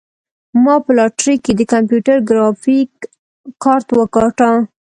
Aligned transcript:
ما 0.63 0.75
په 0.85 0.91
لاټرۍ 0.97 1.35
کې 1.43 1.51
د 1.55 1.61
کمپیوټر 1.73 2.17
ګرافیک 2.29 2.91
کارت 3.63 3.87
وګاټه. 3.97 4.49